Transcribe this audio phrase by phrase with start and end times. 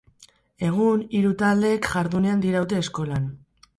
[0.69, 3.29] Egun, hiru taldeek jardunean diraute Eskolan.